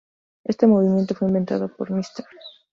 [0.45, 2.25] Este movimiento fue inventado por Mr.